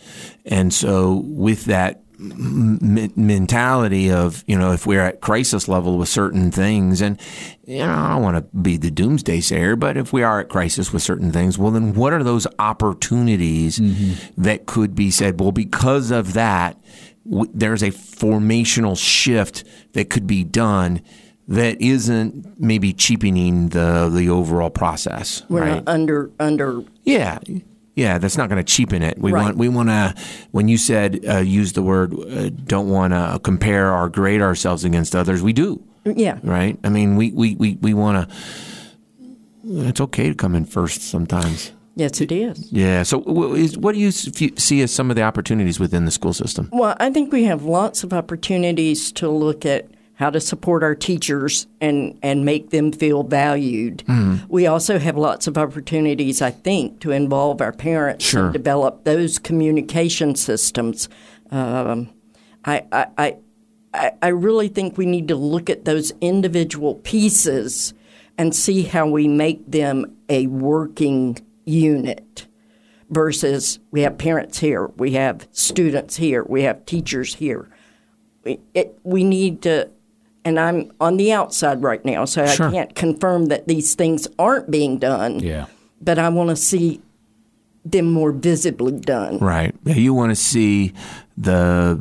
and 0.46 0.74
so 0.74 1.22
with 1.26 1.66
that 1.66 2.03
m- 2.32 3.12
mentality 3.16 4.12
of 4.12 4.44
you 4.48 4.58
know 4.58 4.72
if 4.72 4.86
we're 4.86 5.02
at 5.02 5.22
crisis 5.22 5.68
level 5.68 5.98
with 5.98 6.10
certain 6.10 6.52
things 6.52 7.02
and 7.02 7.20
you 7.66 7.80
know 7.80 7.92
I 7.92 8.10
don't 8.14 8.22
want 8.22 8.38
to 8.38 8.58
be 8.58 8.78
the 8.78 8.92
doomsday 8.92 9.42
sayer 9.42 9.76
but 9.76 9.98
if 9.98 10.14
we 10.14 10.24
are 10.24 10.40
at 10.40 10.50
crisis 10.50 10.94
with 10.94 11.02
certain 11.02 11.32
things 11.32 11.58
well 11.58 11.72
then 11.72 11.94
what 11.94 12.14
are 12.14 12.24
those 12.24 12.48
opportunities 12.60 13.80
mm-hmm. 13.80 14.42
that 14.42 14.66
could 14.66 14.96
be 14.96 15.12
said? 15.12 15.40
Well 15.40 15.52
because 15.52 16.12
of 16.12 16.34
that 16.34 16.82
w- 17.30 17.52
there's 17.54 17.84
a 17.84 17.92
formational 17.92 18.98
shift 18.98 19.64
that 19.94 20.10
could 20.10 20.28
be 20.28 20.44
done 20.44 21.02
that 21.48 21.82
isn't 21.82 22.60
maybe 22.60 22.94
cheapening 22.94 23.70
the 23.70 24.10
the 24.14 24.30
overall 24.30 24.70
process 24.70 25.44
We're 25.50 25.62
right? 25.62 25.76
not 25.76 25.88
under 25.88 26.32
under 26.40 26.84
yeah 27.04 27.40
Yeah, 27.96 28.18
that's 28.18 28.38
not 28.38 28.50
going 28.50 28.64
to 28.64 28.74
cheapen 28.74 29.04
it. 29.04 29.20
We 29.20 29.32
Right. 29.32 29.44
want 29.44 29.58
we 29.58 29.70
want 29.70 29.90
to. 29.90 30.16
When 30.52 30.68
you 30.68 30.78
said 30.78 31.24
uh, 31.30 31.38
use 31.38 31.74
the 31.74 31.84
word, 31.84 32.14
uh, 32.14 32.50
don't 32.66 32.90
want 32.90 33.14
to 33.14 33.40
compare 33.44 33.94
or 33.94 34.10
grade 34.10 34.42
ourselves 34.42 34.84
against 34.84 35.16
others. 35.16 35.44
We 35.44 35.54
do, 35.54 35.80
Yeah. 36.04 36.40
right? 36.44 36.78
I 36.84 36.90
mean, 36.90 37.16
we 37.18 37.32
we 37.32 37.56
we, 37.56 37.78
we 37.82 37.94
want 37.94 38.28
to. 38.30 38.36
It's 39.66 40.02
okay 40.02 40.30
to 40.30 40.36
come 40.36 40.56
in 40.56 40.66
first 40.66 41.02
sometimes. 41.04 41.72
Yes, 41.96 42.20
it 42.22 42.32
is. 42.32 42.72
Yeah. 42.72 43.04
So, 43.04 43.20
what 43.20 43.94
do 43.94 44.00
you 44.00 44.10
see 44.12 44.82
as 44.82 44.92
some 44.92 45.12
of 45.12 45.16
the 45.16 45.22
opportunities 45.22 45.80
within 45.80 46.06
the 46.06 46.12
school 46.12 46.34
system? 46.34 46.70
Well, 46.74 46.96
I 47.00 47.12
think 47.12 47.32
we 47.32 47.44
have 47.44 47.64
lots 47.64 48.04
of 48.04 48.12
opportunities 48.14 49.12
to 49.14 49.30
look 49.30 49.64
at 49.66 49.86
how 50.24 50.30
to 50.30 50.40
support 50.40 50.84
our 50.84 50.96
teachers 50.96 51.68
and, 51.82 52.18
and 52.24 52.46
make 52.46 52.70
them 52.70 52.94
feel 52.94 53.24
valued. 53.24 54.02
We 54.48 54.68
also 54.68 54.98
have 54.98 55.18
lots 55.18 55.48
of 55.48 55.58
opportunities, 55.58 56.42
I 56.42 56.50
think, 56.52 57.02
to 57.02 57.12
involve 57.12 57.60
our 57.60 57.74
parents 57.74 58.24
Sure. 58.24 58.46
and 58.46 58.54
develop 58.54 59.04
those 59.04 59.38
communication 59.38 60.36
systems. 60.36 61.10
Um, 61.52 62.10
I, 62.64 62.86
I, 62.94 63.06
I, 63.18 63.36
I- 63.94 64.12
I 64.24 64.28
really 64.30 64.70
think 64.70 64.98
we 64.98 65.06
need 65.06 65.28
to 65.28 65.36
look 65.36 65.70
at 65.70 65.84
those 65.86 66.14
individual 66.22 66.96
pieces 66.96 67.94
and 68.40 68.56
see 68.56 68.84
how 68.84 69.06
we 69.08 69.28
make 69.28 69.70
them 69.70 70.16
a 70.30 70.48
working 70.48 71.38
unit 71.66 72.48
versus 73.12 73.80
we 73.92 74.02
have 74.02 74.18
parents 74.18 74.58
here, 74.60 74.88
we 74.98 75.12
have 75.12 75.48
students 75.52 76.16
here, 76.16 76.44
we 76.46 76.64
have 76.64 76.86
teachers 76.88 77.36
here. 77.36 77.70
We, 78.44 78.60
it, 78.74 78.98
we 79.04 79.24
need 79.24 79.62
to, 79.64 79.90
and 80.46 80.60
I'm 80.60 80.92
on 81.00 81.18
the 81.18 81.32
outside 81.32 81.84
right 81.84 82.04
now, 82.04 82.26
so 82.26 82.46
Sure. 82.46 82.68
I 82.68 82.72
can't 82.72 82.96
confirm 82.96 83.46
that 83.46 83.68
these 83.68 83.96
things 83.96 84.28
aren't 84.38 84.70
being 84.70 84.98
done. 84.98 85.40
Yeah. 85.40 85.68
But 86.02 86.20
I 86.20 86.30
want 86.30 86.50
to 86.50 86.56
see 86.56 87.02
them 87.86 88.12
more 88.12 88.32
visibly 88.32 88.94
done. 88.94 89.40
Right. 89.40 89.76
Yeah, 89.84 89.96
you 89.96 90.14
want 90.14 90.32
to 90.32 90.36
see 90.36 90.94
the 91.36 92.00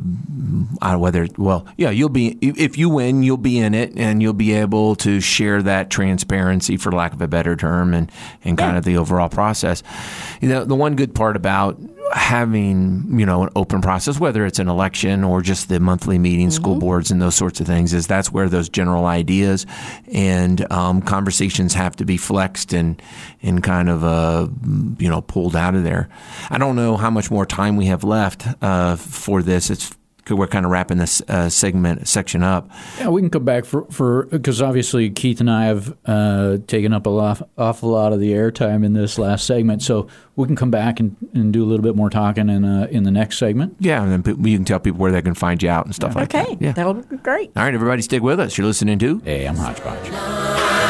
uh, 0.81 0.95
whether 0.97 1.27
well, 1.37 1.65
yeah, 1.77 1.89
you'll 1.89 2.09
be 2.09 2.37
if 2.41 2.77
you 2.77 2.89
win, 2.89 3.23
you'll 3.23 3.37
be 3.37 3.57
in 3.59 3.73
it, 3.73 3.93
and 3.97 4.21
you'll 4.21 4.33
be 4.33 4.53
able 4.53 4.95
to 4.97 5.19
share 5.19 5.61
that 5.63 5.89
transparency, 5.89 6.77
for 6.77 6.91
lack 6.91 7.13
of 7.13 7.21
a 7.21 7.27
better 7.27 7.55
term, 7.55 7.93
and 7.93 8.11
and 8.43 8.57
kind 8.57 8.77
of 8.77 8.83
the 8.83 8.97
overall 8.97 9.29
process. 9.29 9.83
You 10.39 10.49
know, 10.49 10.65
the 10.65 10.75
one 10.75 10.95
good 10.95 11.15
part 11.15 11.35
about 11.35 11.79
having 12.13 13.19
you 13.19 13.25
know 13.25 13.43
an 13.43 13.49
open 13.55 13.81
process, 13.81 14.19
whether 14.19 14.45
it's 14.45 14.59
an 14.59 14.67
election 14.67 15.23
or 15.23 15.41
just 15.41 15.69
the 15.69 15.79
monthly 15.79 16.17
meeting, 16.17 16.51
school 16.51 16.75
boards, 16.75 17.11
and 17.11 17.21
those 17.21 17.35
sorts 17.35 17.59
of 17.59 17.67
things, 17.67 17.93
is 17.93 18.07
that's 18.07 18.31
where 18.31 18.49
those 18.49 18.69
general 18.69 19.05
ideas 19.05 19.65
and 20.11 20.71
um, 20.71 21.01
conversations 21.01 21.73
have 21.73 21.95
to 21.95 22.05
be 22.05 22.17
flexed 22.17 22.73
and 22.73 23.01
and 23.41 23.63
kind 23.63 23.89
of 23.89 24.03
uh, 24.03 24.47
you 24.99 25.09
know 25.09 25.21
pulled 25.21 25.55
out 25.55 25.75
of 25.75 25.83
there. 25.83 26.09
I 26.49 26.57
don't 26.57 26.75
know 26.75 26.97
how 26.97 27.09
much 27.09 27.31
more 27.31 27.45
time 27.45 27.75
we 27.75 27.87
have 27.87 28.03
left 28.03 28.45
uh, 28.61 28.95
for 28.95 29.41
this. 29.41 29.69
It's 29.69 29.95
we're 30.29 30.47
kind 30.47 30.65
of 30.65 30.71
wrapping 30.71 30.97
this 30.97 31.21
uh, 31.27 31.49
segment 31.49 32.07
section 32.07 32.43
up. 32.43 32.69
Yeah, 32.99 33.09
we 33.09 33.21
can 33.21 33.29
come 33.29 33.43
back 33.45 33.65
for 33.65 33.85
for 33.91 34.23
because 34.27 34.61
obviously 34.61 35.09
Keith 35.09 35.39
and 35.39 35.49
I 35.51 35.65
have 35.65 35.95
uh, 36.05 36.57
taken 36.67 36.93
up 36.93 37.05
a 37.05 37.09
lot, 37.09 37.47
awful 37.57 37.89
lot 37.89 38.13
of 38.13 38.19
the 38.19 38.31
airtime 38.31 38.85
in 38.85 38.93
this 38.93 39.17
last 39.17 39.45
segment, 39.45 39.81
so 39.81 40.07
we 40.35 40.45
can 40.47 40.55
come 40.55 40.71
back 40.71 40.99
and, 40.99 41.15
and 41.33 41.51
do 41.53 41.63
a 41.63 41.67
little 41.67 41.83
bit 41.83 41.95
more 41.95 42.09
talking 42.09 42.49
in 42.49 42.63
uh, 42.65 42.87
in 42.89 43.03
the 43.03 43.11
next 43.11 43.37
segment. 43.37 43.75
Yeah, 43.79 44.01
and 44.03 44.11
then 44.11 44.23
pe- 44.23 44.49
you 44.49 44.57
can 44.57 44.65
tell 44.65 44.79
people 44.79 44.99
where 44.99 45.11
they 45.11 45.21
can 45.21 45.33
find 45.33 45.61
you 45.61 45.69
out 45.69 45.85
and 45.85 45.93
stuff 45.93 46.15
like 46.15 46.33
Okay, 46.33 46.43
that. 46.43 46.51
Okay, 46.53 46.65
yeah. 46.65 46.71
that'll 46.71 46.93
be 46.95 47.17
great. 47.17 47.51
All 47.55 47.63
right, 47.63 47.73
everybody, 47.73 48.01
stick 48.01 48.23
with 48.23 48.39
us. 48.39 48.57
You're 48.57 48.67
listening 48.67 48.99
to 48.99 49.21
AM 49.25 49.55
Hodgepodge. 49.55 50.82